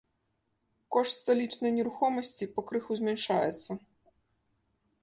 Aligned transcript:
Кошт 0.95 1.13
сталічнай 1.21 1.75
нерухомасці 1.77 2.49
пакрыху 2.57 2.91
змяншаецца. 3.03 3.71